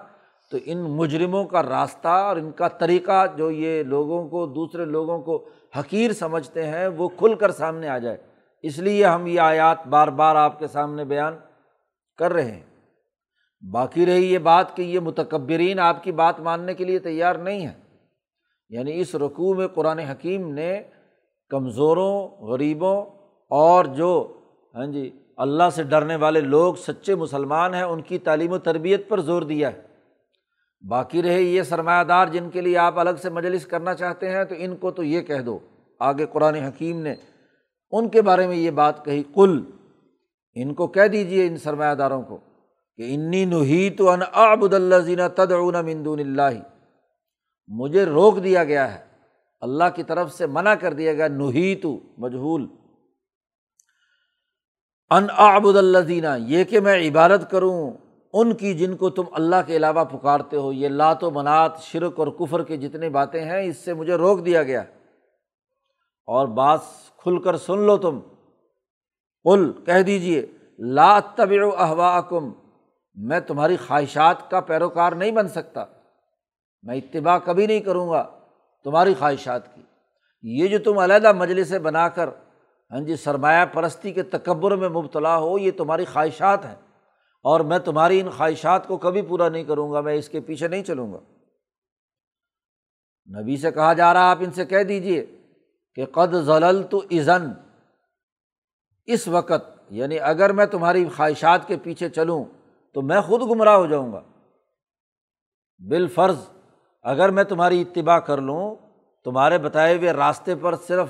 [0.50, 5.18] تو ان مجرموں کا راستہ اور ان کا طریقہ جو یہ لوگوں کو، دوسرے لوگوں
[5.18, 8.16] کو حقیر سمجھتے ہیں، وہ کھل کر سامنے آ جائے۔
[8.62, 11.34] اس لیے ہم یہ آیات بار بار آپ کے سامنے بیان
[12.18, 12.70] کر رہے ہیں۔
[13.72, 17.66] باقی رہی یہ بات کہ یہ متکبرین آپ کی بات ماننے کے لیے تیار نہیں
[17.66, 17.72] ہے
[18.68, 20.82] یعنی اس رقوع میں قرآن حکیم نے
[21.48, 23.02] کمزوروں، غریبوں
[23.50, 24.32] اور جو
[24.74, 29.08] ہاں جی اللہ سے ڈرنے والے لوگ، سچے مسلمان ہیں، ان کی تعلیم و تربیت
[29.08, 29.89] پر زور دیا ہے۔
[30.88, 34.44] باقی رہے یہ سرمایہ دار جن کے لیے آپ الگ سے مجلس کرنا چاہتے ہیں،
[34.44, 35.58] تو ان کو تو یہ کہہ دو۔
[36.00, 37.14] آگے قرآن حکیم نے
[37.92, 39.60] ان کے بارے میں یہ بات کہی کل
[40.54, 42.38] ان کو کہہ دیجیے ان سرمایہ داروں کو
[42.98, 46.58] کہ انی نحی تو ان آبد اللہ زینہ تدعون من دون اللہ۔
[47.68, 49.04] مجھے روک دیا گیا ہے،
[49.60, 52.66] اللہ کی طرف سے منع کر دیا گیا نحی تو مجہول۔
[55.10, 57.90] ان آبد اللہ زینہ یہ کہ میں عبادت کروں
[58.32, 62.18] ان کی جن کو تم اللہ کے علاوہ پکارتے ہو، یہ لات و منات، شرک
[62.18, 64.80] اور کفر کی جتنی باتیں ہیں، اس سے مجھے روک دیا گیا۔
[66.26, 66.80] اور بات
[67.16, 68.20] کھل کر سن لو تم۔
[69.44, 70.46] کل کہہ دیجیے
[70.78, 72.52] لا طبع احوا کم
[73.14, 75.84] میں تمہاری خواہشات کا پیروکار نہیں بن سکتا۔
[76.82, 78.26] میں اتباع کبھی نہیں کروں گا
[78.84, 79.82] تمہاری خواہشات کی۔
[80.42, 82.28] یہ جو تم علیحدہ مجلس بنا کر
[82.90, 86.89] ہاں جی سرمایہ پرستی کے تکبر میں مبتلا ہو، یہ تمہاری خواہشات ہیں۔
[87.42, 90.68] اور میں تمہاری ان خواہشات کو کبھی پورا نہیں کروں گا، میں اس کے پیچھے
[90.68, 91.18] نہیں چلوں گا۔
[93.40, 95.26] نبی سے کہا جا رہا آپ ان سے کہہ دیجیے
[95.94, 97.52] کہ قد ضلل تو ایزن
[99.06, 102.44] اس وقت یعنی اگر میں تمہاری خواہشات کے پیچھے چلوں،
[102.94, 104.22] تو میں خود گمراہ ہو جاؤں گا۔
[105.88, 106.36] بالفرض،
[107.02, 108.76] اگر میں تمہاری اتباع کر لوں،
[109.24, 111.08] تمہارے بتائے ہوئے راستے پر صرف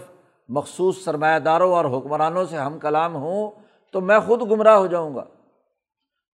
[0.48, 3.50] مخصوص سرمایہ داروں اور حکمرانوں سے ہم کلام ہوں،
[3.92, 5.24] تو میں خود گمراہ ہو جاؤں گا۔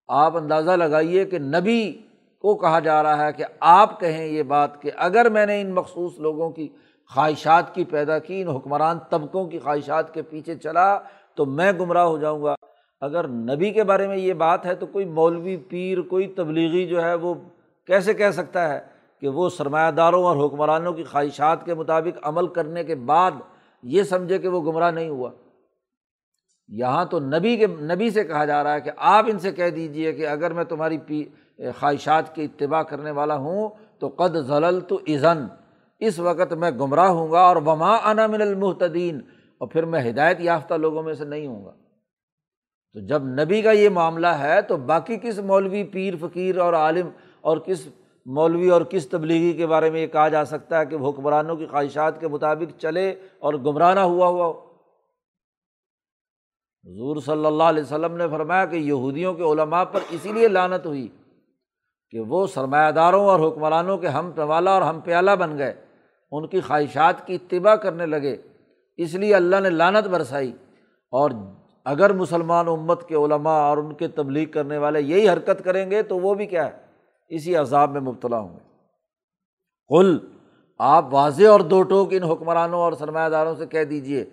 [0.08, 1.92] آپ اندازہ لگائیے کہ نبی
[2.38, 5.74] کو کہا جا رہا ہے کہ آپ کہیں یہ بات کہ اگر میں نے ان
[5.74, 6.68] مخصوص لوگوں کی
[7.14, 10.98] خواہشات کی پیدا کی، ان حکمران طبقوں کی خواہشات کے پیچھے چلا،
[11.34, 12.54] تو میں گمراہ ہو جاؤں گا۔
[13.00, 17.04] اگر نبی کے بارے میں یہ بات ہے، تو کوئی مولوی پیر، کوئی تبلیغی جو
[17.04, 17.34] ہے، وہ
[17.86, 18.80] کیسے کہہ سکتا ہے
[19.20, 23.32] کہ وہ سرمایہ داروں اور حکمرانوں کی خواہشات کے مطابق عمل کرنے کے بعد
[23.82, 25.30] یہ سمجھے کہ وہ گمراہ نہیں ہوا؟
[26.68, 29.70] یہاں تو نبی کے نبی سے کہا جا رہا ہے کہ آپ ان سے کہہ
[29.70, 31.24] دیجیے کہ اگر میں تمہاری پی
[31.78, 35.46] خواہشات کی اتباع کرنے والا ہوں تو قد ضلل تو ایزن
[35.98, 39.20] اس وقت میں گمراہ ہوں گا اور وما انا من المحتدین
[39.58, 41.70] اور پھر میں ہدایت یافتہ لوگوں میں سے نہیں ہوں گا۔
[42.92, 47.08] تو جب نبی کا یہ معاملہ ہے تو باقی کس مولوی پیر، فقیر اور عالم
[47.40, 47.88] اور کس
[48.26, 51.56] مولوی اور کس تبلیغی کے بارے میں یہ کہا جا سکتا ہے کہ وہ حکمرانوں
[51.56, 54.65] کی خواہشات کے مطابق چلے اور گمراہ نہ ہوا ہوا ہو؟
[56.86, 60.86] حضور صلی اللہ علیہ وسلم نے فرمایا کہ یہودیوں کے علماء پر اسی لیے لانت
[60.86, 61.08] ہوئی
[62.10, 65.74] کہ وہ سرمایہ داروں اور حکمرانوں کے ہم پوالا اور ہم پیالہ بن گئے،
[66.30, 68.36] ان کی خواہشات کی اتباع کرنے لگے۔
[68.96, 70.52] اس لیے اللہ نے لانت برسائی۔
[71.10, 71.30] اور
[71.84, 76.02] اگر مسلمان امت کے علماء اور ان کے تبلیغ کرنے والے یہی حرکت کریں گے
[76.02, 76.72] تو وہ بھی کیا ہے؟
[77.28, 78.66] اسی عذاب میں مبتلا ہوں گے۔
[79.88, 80.18] کل
[80.78, 84.24] آپ واضح اور دو ٹوک ان حکمرانوں اور سرمایہ داروں سے کہہ دیجیے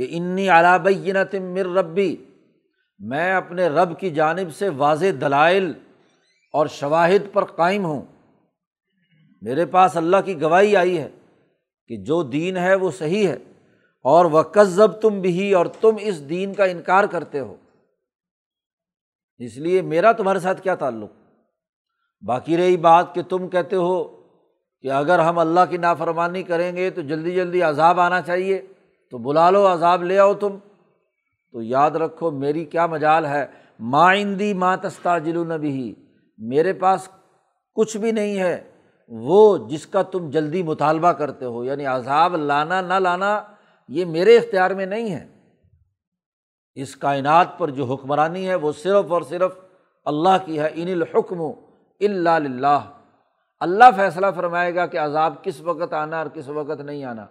[0.00, 2.16] کہ انی علابینت مر ربی،
[3.00, 5.72] میں اپنے رب کی جانب سے واضح دلائل
[6.54, 8.02] اور شواہد پر قائم ہوں۔
[9.42, 11.08] میرے پاس اللہ کی گواہی آئی ہے
[11.90, 13.36] کہ جو دین ہے وہ صحیح ہے،
[14.04, 17.54] اور وہ کذب تم بھی اور تم اس دین کا انکار کرتے ہو۔
[19.38, 21.12] اس لیے میرا تمہارے ساتھ کیا تعلق؟
[22.22, 24.02] باقی رہی بات کہ تم کہتے ہو
[24.84, 28.62] کہ اگر ہم اللہ کی نافرمانی کریں گے تو جلدی جلدی عذاب آنا چاہیے۔
[29.10, 30.56] تو بلا لو، عذاب لے آؤ تم۔
[31.52, 33.46] تو یاد رکھو، میری کیا مجال ہے؟
[33.80, 35.44] مائندی ماں تستا جلو
[36.38, 37.08] میرے پاس
[37.74, 38.70] کچھ بھی نہیں ہے۔
[39.08, 43.42] وہ جس کا تم جلدی مطالبہ کرتے ہو یعنی عذاب لانا نہ لانا،
[43.88, 45.28] یہ میرے اختیار میں نہیں ہے۔
[46.74, 49.52] اس کائنات پر جو حکمرانی ہے، وہ صرف اور صرف
[50.04, 51.40] اللہ کی ہے۔ ان الحکم
[52.00, 52.80] اللہ
[53.60, 57.26] اللہ فیصلہ فرمائے گا کہ عذاب کس وقت آنا اور کس وقت نہیں آنا۔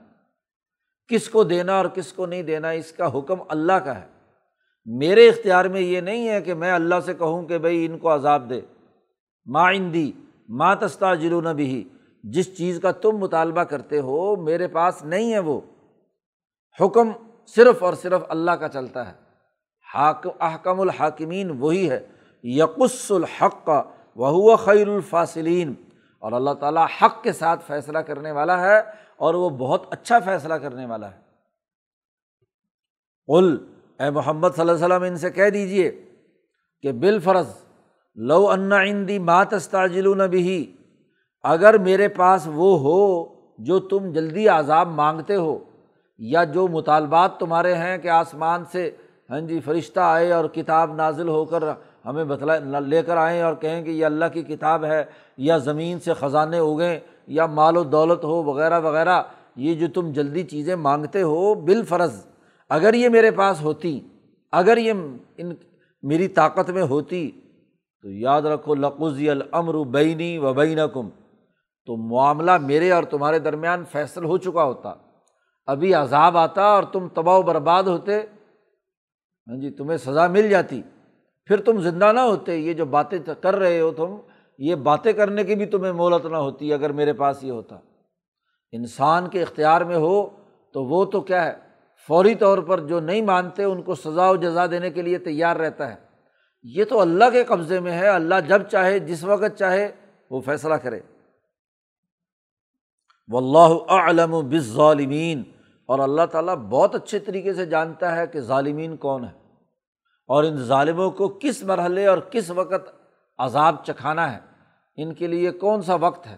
[1.10, 4.08] کس کو دینا اور کس کو نہیں دینا، اس کا حکم اللہ کا ہے۔
[4.86, 8.15] میرے اختیار میں یہ نہیں ہے کہ میں اللہ سے کہوں کہ بھائی ان کو
[8.15, 8.62] عذاب دے۔
[9.45, 10.12] ماں اندی
[10.50, 11.89] ماں تستا جلو بھی
[12.24, 15.62] جس چیز کا تم مطالبہ کرتے ہو، میرے پاس نہیں ہے وہ۔
[16.82, 17.12] حکم
[17.48, 19.13] صرف اور صرف اللہ کا چلتا ہے۔
[19.93, 22.08] حاکم احکم الحاکمین وہی ہے۔
[22.43, 23.84] یقص الحق کا
[24.15, 25.74] وہ خیر الفاصلین۔
[26.19, 30.54] اور اللہ تعالیٰ حق کے ساتھ فیصلہ کرنے والا ہے۔ اور وہ بہت اچھا فیصلہ
[30.54, 31.18] کرنے والا ہے۔
[33.30, 33.56] قل،
[34.00, 35.90] اے محمد صلی اللہ علیہ وسلم، ان سے کہہ دیجیے
[36.84, 37.50] کہ بالفرض،
[38.18, 40.76] لو انا اندی مات استاجل بھی
[41.44, 43.26] اگر میرے پاس وہ ہو
[43.60, 45.58] جو تم جلدی عذاب مانگتے ہو،
[46.20, 48.90] یا جو مطالبات تمہارے ہیں کہ آسمان سے
[49.30, 51.64] ہاں جی فرشتہ آئے اور کتاب نازل ہو کر
[52.06, 55.04] ہمیں بتلا، لے کر آئیں اور کہیں کہ یہ اللہ کی کتاب ہے،
[55.38, 59.22] یا زمین سے خزانے اگیں یا مال و دولت ہو وغیرہ وغیرہ،
[59.56, 62.26] یہ جو تم جلدی چیزیں مانگتے ہو بالفرض،
[62.70, 64.00] اگر یہ میرے پاس ہوتی،
[64.52, 64.94] اگر یہ
[65.38, 65.54] ان
[66.04, 67.32] میری طاقت میں ہوتی،
[68.02, 71.10] تو یاد رکھو لقوزی الامر بینی و بین کم
[71.86, 74.94] تو معاملہ میرے اور تمہارے درمیان فیصل ہو چکا ہوتا۔
[75.68, 78.22] ابھی عذاب آتا اور تم تباہ و برباد ہوتے۔
[79.48, 80.82] ہاں جی تمہیں سزا مل جاتی۔
[81.46, 84.18] پھر تم زندہ نہ ہوتے، یہ جو باتیں کر رہے ہو تم
[84.62, 87.76] یہ باتیں کرنے کی بھی تمہیں مہلت نہ ہوتی اگر میرے پاس یہ ہوتا۔
[88.72, 90.30] انسان کے اختیار میں ہو
[90.74, 91.54] تو وہ تو کیا ہے،
[92.08, 95.56] فوری طور پر جو نہیں مانتے ان کو سزا و جزا دینے کے لیے تیار
[95.56, 95.95] رہتا ہے۔
[96.63, 99.91] یہ تو اللہ کے قبضے میں ہے، اللہ جب چاہے، جس وقت چاہے
[100.30, 101.00] وہ فیصلہ کرے۔
[103.32, 105.43] و اللہ علم بس ظالمین
[105.86, 109.54] اور اللہ تعالیٰ بہت اچھے طریقے سے جانتا ہے کہ ظالمین کون ہے
[110.28, 112.89] اور ان ظالموں کو کس مرحلے اور کس وقت
[113.38, 114.49] عذاب چکھانا ہے۔
[115.02, 116.36] ان کے لیے کون سا وقت ہے؟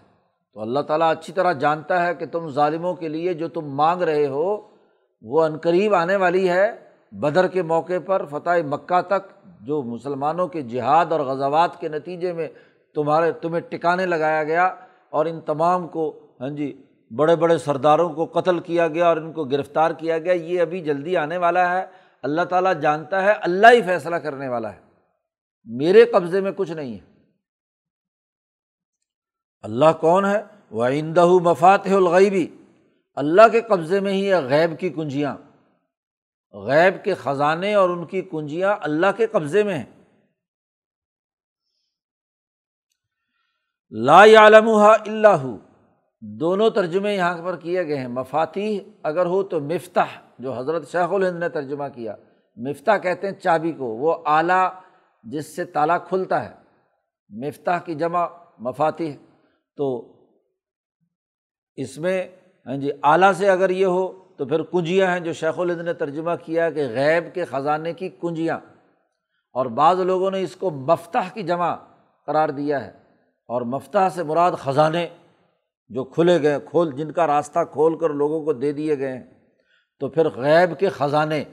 [0.54, 4.02] تو اللہ تعالیٰ اچھی طرح جانتا ہے کہ تم ظالموں کے لیے جو تم مانگ
[4.02, 4.68] رہے ہو،
[5.22, 6.72] وہ عنقریب آنے والی ہے۔
[7.12, 12.32] بدر کے موقع پر فتح مکہ تک جو مسلمانوں کے جہاد اور غزوات کے نتیجے
[12.32, 12.48] میں
[12.94, 14.74] تمہارے، تمہیں ٹکانے لگایا گیا
[15.10, 16.82] اور ان تمام کو ہاں جی
[17.16, 20.80] بڑے بڑے سرداروں کو قتل کیا گیا اور ان کو گرفتار کیا گیا، یہ ابھی
[20.80, 21.86] جلدی آنے والا ہے۔
[22.22, 24.80] اللہ تعالیٰ جانتا ہے، اللہ ہی فیصلہ کرنے والا ہے۔
[25.64, 27.11] میرے قبضے میں کچھ نہیں ہے۔
[29.62, 32.46] اللہ کون ہے؟ وہ آئندہ مفات الغیبی
[33.14, 35.36] اللہ کے قبضے میں ہی ہے غیب کی کنجیاں۔
[36.52, 40.04] غیب کے خزانے اور ان کی کنجیاں اللہ کے قبضے میں ہیں۔
[43.90, 45.56] لا عالم اللہ
[46.20, 51.12] دونوں ترجمے یہاں پر کیے گئے ہیں۔ مفاتی اگر ہو تو مفتاح، جو حضرت شیخ
[51.12, 52.16] الہند نے ترجمہ کیا۔
[52.56, 54.70] مفتاح کہتے ہیں چابی کو، وہ اعلیٰ
[55.24, 56.54] جس سے تالا کھلتا ہے۔
[57.28, 58.26] مفتاح کی جمع
[58.58, 59.16] مفاتی
[59.76, 60.12] تو
[61.76, 62.28] اس میں
[62.66, 65.92] ہاں جی اعلیٰ سے اگر یہ ہو تو پھر کنجیاں ہیں جو شیخ الہند نے
[65.92, 68.58] ترجمہ کیا کہ غیب کے خزانے کی کنجیاں۔
[69.52, 71.74] اور بعض لوگوں نے اس کو مفتاح کی جمع
[72.26, 72.90] قرار دیا ہے۔
[73.48, 75.08] اور مفتاح سے مراد خزانے
[75.88, 79.24] جو کھلے گئے، کھول، جن کا راستہ کھول کر لوگوں کو دے دیے گئے ہیں۔
[80.00, 81.44] تو پھر غیب کے خزانے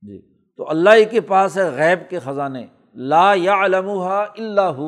[0.00, 4.80] جی تو اللہ ہی کے پاس ہے غیب کے خزانے۔ لا یا علم اللہ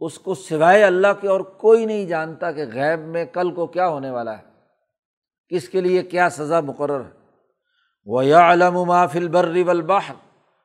[0.00, 3.88] اس کو سوائے اللہ کے اور کوئی نہیں جانتا کہ غیب میں کل کو کیا
[3.88, 4.42] ہونے والا ہے۔
[5.48, 7.10] کس کے لیے کیا سزا مقرر ہے؟
[8.06, 10.14] وہ یا علم فل برری والبحر۔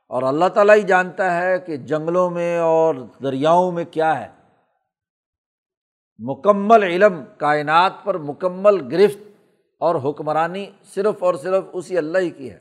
[0.07, 4.27] اور اللہ تعالیٰ ہی جانتا ہے کہ جنگلوں میں اور دریاؤں میں کیا ہے۔
[6.17, 9.17] مکمل علم کائنات پر مکمل گرفت
[9.79, 12.59] اور حکمرانی صرف اور صرف اسی اللہ ہی کی ہے۔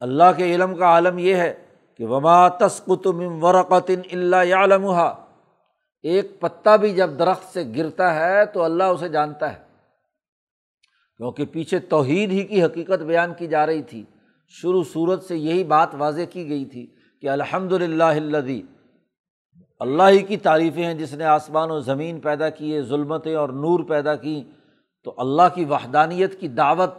[0.00, 1.54] اللہ کے علم کا عالم یہ ہے
[1.96, 4.84] کہ وما تسقط من ورقۃ اللہ عالم
[6.04, 9.58] ایک پتا بھی جب درخت سے گرتا ہے تو اللہ اسے جانتا ہے۔
[11.16, 14.04] کیونکہ پیچھے توحید ہی کی حقیقت بیان کی جا رہی تھی۔
[14.48, 16.86] شروع صورت سے یہی بات واضح کی گئی تھی
[17.20, 18.44] کہ الحمد للہ
[19.80, 23.84] اللہ ہی کی تعریفیں ہیں جس نے آسمان و زمین پیدا کیے ظلمتیں اور نور
[23.84, 24.44] پیدا کی۔
[25.04, 26.90] تو اللہ کی وحدانیت کی دعوت،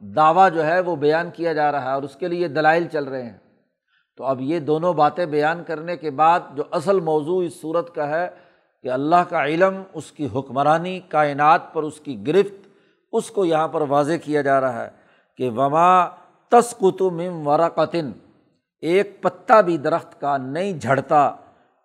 [0.00, 3.04] دعویٰ جو ہے وہ بیان کیا جا رہا ہے اور اس کے لیے دلائل چل
[3.04, 3.38] رہے ہیں۔
[4.16, 8.08] تو اب یہ دونوں باتیں بیان کرنے کے بعد جو اصل موضوع اس صورت کا
[8.08, 8.43] ہے
[8.84, 12.68] کہ اللہ کا علم، اس کی حکمرانی، کائنات پر اس کی گرفت،
[13.12, 14.90] اس کو یہاں پر واضح کیا جا رہا ہے
[15.36, 16.04] کہ وما
[16.48, 18.12] تسکتم ورقتن،
[18.80, 21.30] ایک پتا بھی درخت کا نہیں جھڑتا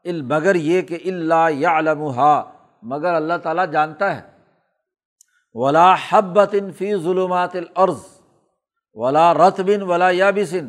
[0.06, 2.04] مگر یہ کہ اللہ یا علم
[2.84, 4.22] مگر اللہ تعالیٰ جانتا ہے۔
[5.54, 8.02] ولا حبتن فی ظلمات العرض
[8.94, 10.68] ولا رت بن ولا یا بسن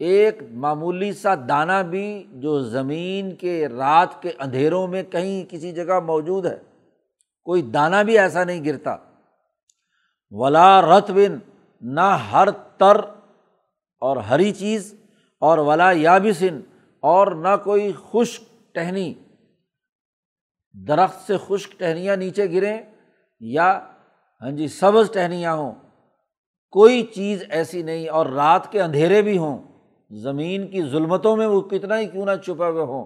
[0.00, 5.98] ایک معمولی سا دانہ بھی جو زمین کے رات کے اندھیروں میں کہیں کسی جگہ
[6.00, 6.56] موجود ہے،
[7.42, 8.96] کوئی دانہ بھی ایسا نہیں گرتا۔
[10.32, 11.38] ولا رت بن
[11.82, 12.96] نہ ہر تر
[14.02, 14.94] اور ہری چیز،
[15.38, 16.60] اور ولا یابسن،
[17.02, 19.12] اور نہ کوئی خشک ٹہنی۔
[20.86, 22.78] درخت سے خشک ٹہنیاں نیچے گریں
[23.40, 23.68] یا
[24.42, 25.72] ہاں جی سبز ٹہنیاں ہوں۔
[26.70, 29.73] کوئی چیز ایسی نہیں، اور رات کے اندھیرے بھی ہوں۔
[30.10, 33.04] زمین کی ظلمتوں میں وہ کتنا ہی کیوں نہ چھپے ہوئے ہوں۔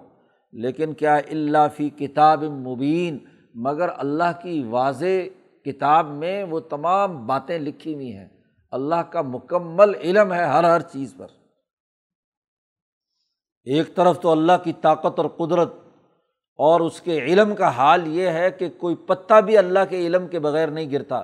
[0.53, 3.19] لیکن کیا اللہ فی کتاب مبین،
[3.55, 5.29] مگر اللہ کی واضح
[5.65, 8.29] کتاب میں وہ تمام باتیں لکھی ہوئی ہیں۔
[8.71, 11.27] اللہ کا مکمل علم ہے ہر ہر چیز پر۔
[13.65, 15.73] ایک طرف تو اللہ کی طاقت اور قدرت
[16.57, 20.27] اور اس کے علم کا حال یہ ہے کہ کوئی پتا بھی اللہ کے علم
[20.27, 21.23] کے بغیر نہیں گرتا۔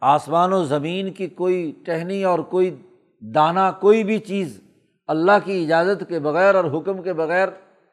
[0.00, 2.82] آسمان و زمین کی کوئی ٹہنی اور کوئی
[3.20, 4.60] دانہ کوئی بھی چیز
[5.06, 7.48] اللہ کی اجازت کے بغیر اور حکم کے بغیر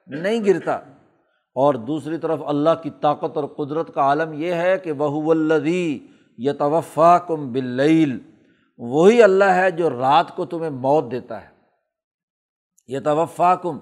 [0.07, 0.75] نہیں گرتا۔
[1.53, 5.99] اور دوسری طرف اللہ کی طاقت اور قدرت کا عالم یہ ہے کہ وہ الدی
[6.37, 8.19] یا توفا کم بل
[8.77, 11.47] وہی اللہ ہے جو رات کو تمہیں موت دیتا ہے۔
[12.87, 13.77] یہ توفا کم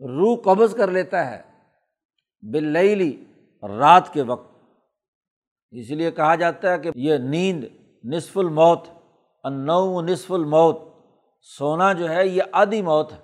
[0.00, 1.42] روح قبض کر لیتا ہے۔
[2.42, 2.76] بل
[3.62, 4.52] رات کے وقت۔
[5.70, 7.64] اس لیے کہا جاتا ہے کہ یہ نیند،
[8.04, 8.86] نصف الموت
[9.42, 10.78] انو نصف الموت۔
[11.58, 13.18] سونا جو ہے یہ آدھی موت ہے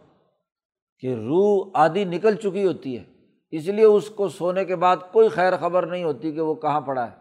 [0.98, 3.04] کہ روح آدھی نکل چکی ہوتی ہے۔
[3.50, 6.80] اس لیے اس کو سونے کے بعد کوئی خیر خبر نہیں ہوتی کہ وہ کہاں
[6.80, 7.16] پڑا ہے۔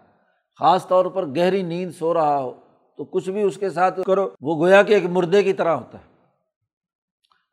[0.60, 2.54] خاص طور پر گہری نیند سو رہا ہو
[2.98, 5.98] تو کچھ بھی اس کے ساتھ کرو، وہ گویا کہ ایک مردے کی طرح ہوتا
[5.98, 6.04] ہے۔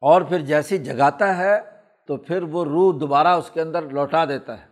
[0.00, 1.60] اور پھر جیسی جگاتا ہے
[2.06, 4.66] تو پھر وہ روح دوبارہ اس کے اندر لوٹا دیتا ہے۔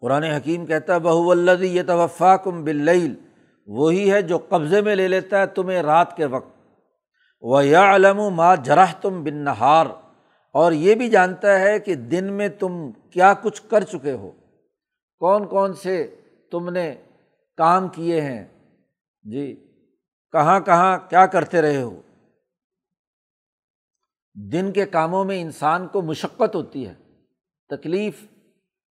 [0.00, 3.14] قرآن حکیم کہتا ہے بہو اللہ یہ توفا کم بل
[3.72, 6.56] وہی ہے جو قبضے میں لے لیتا ہے تمہیں رات کے وقت۔
[7.40, 9.86] وہ یا علم ماں جراہ تم بن نہار
[10.52, 14.30] اور یہ بھی جانتا ہے کہ دن میں تم کیا کچھ کر چکے ہو۔
[15.18, 16.14] کون کون سے
[16.50, 16.94] تم نے
[17.56, 18.44] کام کیے ہیں؟
[19.22, 19.66] جی
[20.32, 22.00] کہاں کہاں کیا کرتے رہے ہو؟
[24.34, 26.94] دن کے کاموں میں انسان کو مشقت ہوتی ہے،
[27.68, 28.24] تکلیف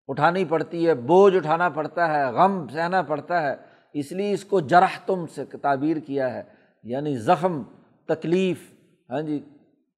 [0.07, 4.59] اٹھانی پڑتی ہے، بوجھ اٹھانا پڑتا ہے، غم سہنا پڑتا ہے۔ اس لیے اس کو
[4.59, 6.43] جرح تم سے تعبیر کیا ہے
[6.83, 7.63] یعنی زخم،
[8.05, 8.71] تکلیف
[9.09, 9.39] ہاں جی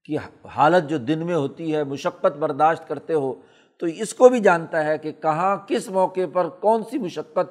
[0.03, 0.17] کی
[0.55, 3.33] حالت جو دن میں ہوتی ہے، مشقت برداشت کرتے ہو،
[3.77, 7.49] تو اس کو بھی جانتا ہے کہ کہاں، کس موقع پر کون سی مشقت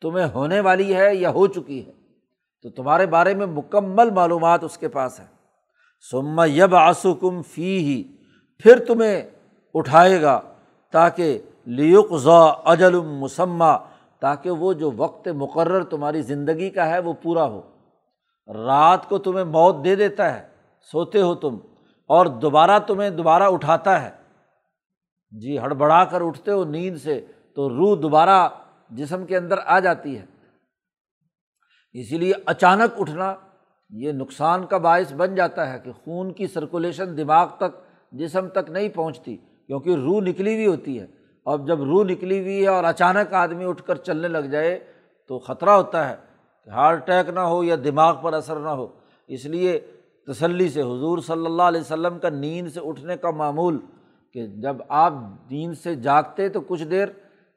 [0.00, 1.92] تمہیں ہونے والی ہے یا ہو چکی ہے۔
[2.62, 5.24] تو تمہارے بارے میں مکمل معلومات اس کے پاس ہے
[6.10, 8.02] سما یب آسکم فی ہی
[8.64, 9.22] پھر تمہیں
[9.74, 10.40] اٹھائے گا
[10.90, 13.78] تاکہ لیوق ذا اجل مسمہ
[14.22, 17.62] تاکہ وہ جو وقت مقرر تمہاری زندگی کا ہے وہ پورا ہو۔
[18.66, 20.48] رات کو تمہیں موت دے دیتا ہے،
[20.92, 21.58] سوتے ہو تم
[22.06, 24.10] اور دوبارہ تمہیں دوبارہ اٹھاتا ہے۔
[25.30, 28.48] جی ہڑبڑا کر اٹھتے ہو نیند سے تو روح دوبارہ
[28.90, 30.24] جسم کے اندر آ جاتی ہے۔
[31.92, 33.34] اسی لیے اچانک اٹھنا
[33.90, 37.76] یہ نقصان کا باعث بن جاتا ہے کہ خون کی سرکولیشن دماغ تک،
[38.12, 42.62] جسم تک نہیں پہنچتی، کیونکہ روح نکلی ہوئی ہوتی ہے۔ اب جب روح نکلی ہوئی
[42.62, 44.78] ہے اور اچانک آدمی اٹھ کر چلنے لگ جائے
[45.26, 46.14] تو خطرہ ہوتا ہے
[46.64, 48.86] کہ ہارٹ اٹیک نہ ہو یا دماغ پر اثر نہ ہو۔
[49.28, 49.80] اس لیے
[50.26, 53.78] تسلی سے، حضور صلی اللہ علیہ وسلم کا نیند سے اٹھنے کا معمول
[54.32, 55.12] کہ جب آپ
[55.50, 57.08] نیند سے جاگتے تو کچھ دیر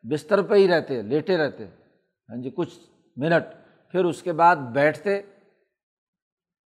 [0.04, 1.66] بستر پہ ہی رہتے، لیٹے رہتے۔
[2.30, 2.80] ہاں جی کچھ
[3.18, 3.54] منٹ،
[3.92, 5.22] پھر اس کے بعد بیٹھتے،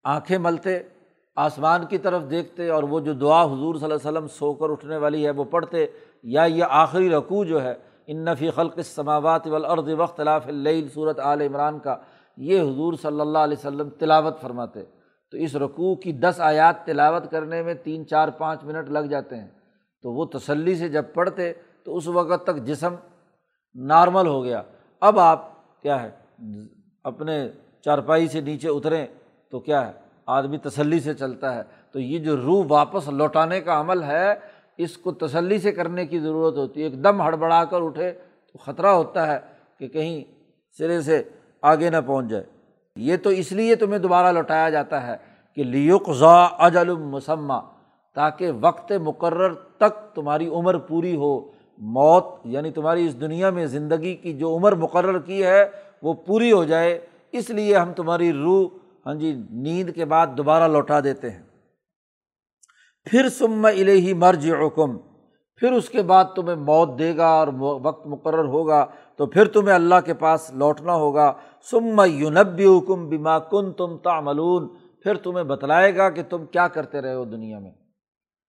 [0.04, 0.82] آنکھیں ملتے۔
[1.36, 4.70] آسمان کی طرف دیکھتے اور وہ جو دعا حضور صلی اللہ علیہ وسلم سو کر
[4.70, 5.86] اٹھنے والی ہے وہ پڑھتے،
[6.22, 7.74] یا یہ آخری رقوع جو ہے،
[8.06, 11.96] ان نفی خلق سماوات والارض وقت لاف اللیل صورت عال عمران کا
[12.36, 14.84] یہ حضور صلی اللہ علیہ وسلم تلاوت فرماتے۔
[15.30, 19.36] تو اس رقوع کی دس آیات تلاوت کرنے میں تین، چار، پانچ منٹ لگ جاتے
[19.36, 19.48] ہیں۔
[20.02, 21.52] تو وہ تسلی سے جب پڑھتے
[21.84, 22.94] تو اس وقت تک جسم
[23.74, 24.62] نارمل ہو گیا۔
[25.00, 25.50] اب آپ
[25.82, 26.10] کیا ہے،
[27.04, 27.48] اپنے
[27.84, 29.06] چارپائی سے نیچے اتریں
[29.50, 31.62] تو کیا ہے؟ آدمی تسلی سے چلتا ہے۔
[31.92, 34.34] تو یہ جو روح واپس لوٹانے کا عمل ہے،
[34.76, 38.12] اس کو تسلی سے کرنے کی ضرورت ہوتی ہے۔ ایک دم ہڑبڑا کر اٹھے
[38.52, 39.38] تو خطرہ ہوتا ہے
[39.78, 40.24] کہ کہیں
[40.78, 41.22] سرے سے
[41.62, 42.44] آگے نہ پہنچ جائے۔
[42.96, 45.16] یہ تو اس لیے تمہیں دوبارہ لوٹایا جاتا ہے
[45.54, 47.60] کہ لیوک ضا اجل المسمہ
[48.14, 51.40] تاکہ وقت مقرر تک تمہاری عمر پوری ہو۔
[51.78, 55.64] موت یعنی تمہاری اس دنیا میں زندگی کی جو عمر مقرر کی ہے،
[56.02, 58.68] وہ پوری ہو جائے۔ اس لیے ہم تمہاری روح
[59.06, 61.42] ہاں جی نیند کے بعد دوبارہ لوٹا دیتے ہیں۔
[63.10, 65.14] پھر سم الہی مرج حکم
[65.56, 68.86] پھر اس کے بعد تمہیں موت دے گا اور وقت مقرر ہوگا،
[69.16, 71.32] تو پھر تمہیں اللہ کے پاس لوٹنا ہوگا۔
[71.70, 74.68] سم یونب حکم بیما کن تم تعملون،
[75.02, 77.70] پھر تمہیں بتلائے گا کہ تم کیا کرتے رہے ہو دنیا میں۔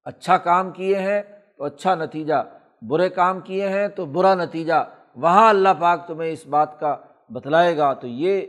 [0.03, 1.21] اچھا کام کیے ہیں
[1.57, 2.43] تو اچھا نتیجہ،
[2.81, 6.97] برے کام کیے ہیں تو برا نتیجہ۔ وہاں اللہ پاک تمہیں اس بات کا
[7.29, 8.41] بتلائے گا۔ تو یہ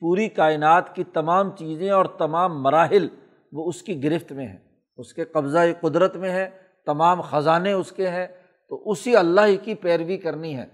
[0.00, 3.08] پوری کائنات کی تمام چیزیں اور تمام مراحل
[3.52, 4.58] وہ اس کی گرفت میں ہیں،
[4.96, 6.50] اس کے قبضۂ قدرت میں ہے
[6.86, 8.26] تمام خزانے اس کے ہیں،
[8.68, 10.66] تو اسی اللہ ہی کی پیروی کرنی ہے۔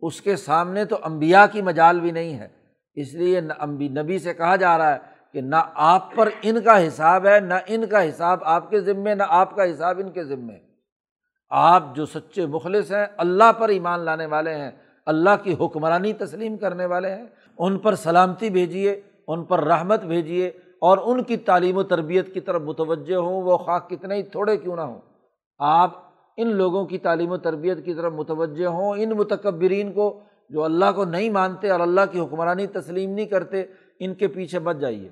[0.00, 2.48] اس کے سامنے تو امبیا کی مجال بھی نہیں ہے۔
[2.94, 3.40] اس لیے
[3.70, 4.98] نبی سے کہا جا رہا ہے
[5.32, 9.14] کہ نہ آپ پر ان کا حساب ہے، نہ ان کا حساب آپ کے ذمے،
[9.14, 10.54] نہ آپ کا حساب ان کے ذمے۔
[11.50, 14.70] آپ جو سچے مخلص ہیں، اللہ پر ایمان لانے والے ہیں۔
[15.06, 17.24] اللہ کی حکمرانی تسلیم کرنے والے ہیں۔
[17.58, 20.46] ان پر سلامتی بھیجیے، ان پر رحمت بھیجیے
[20.80, 24.56] اور ان کی تعلیم و تربیت کی طرف متوجہ ہوں۔ وہ خاک کتنے ہی تھوڑے
[24.56, 25.00] کیوں نہ ہوں۔
[25.58, 25.90] آپ
[26.36, 30.92] ان لوگوں کی تعلیم و تربیت کی طرف متوجہ ہوں، ان متکبرین کو جو اللہ
[30.94, 33.64] کو نہیں مانتے اور اللہ کی حکمرانی تسلیم نہیں کرتے،
[34.00, 35.08] ان کے پیچھے بچ جائیے۔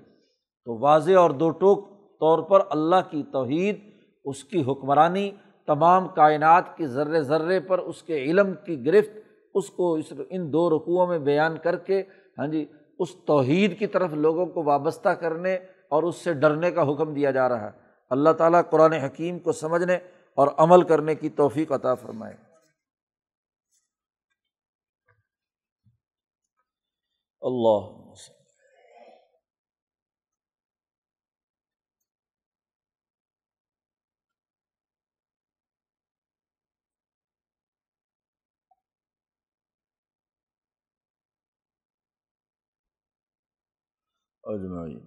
[0.64, 1.88] تو واضح اور دو ٹوک
[2.20, 3.76] طور پر اللہ کی توحید،
[4.24, 5.30] اس کی حکمرانی،
[5.66, 9.18] تمام کائنات کی ذرے ذرے پر اس کے علم کی گرفت
[9.54, 12.02] اس کو اس ان دو رقوؤں میں بیان کر کے
[12.38, 15.54] ہاں جی اس توحید کی طرف لوگوں کو وابستہ کرنے
[15.88, 17.78] اور اس سے ڈرنے کا حکم دیا جا رہا ہے۔
[18.10, 19.94] اللہ تعالیٰ قرآن حکیم کو سمجھنے
[20.34, 22.34] اور عمل کرنے کی توفیق عطا فرمائے۔
[27.40, 28.03] اللہ
[44.46, 45.06] اجمعین